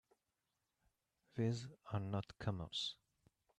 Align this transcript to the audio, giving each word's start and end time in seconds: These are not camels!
These 1.35 1.67
are 1.91 1.99
not 1.99 2.39
camels! 2.39 2.95